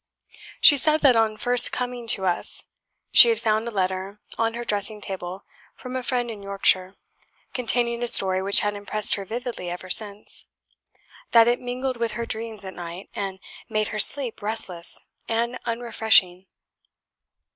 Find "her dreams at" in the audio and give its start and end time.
12.13-12.73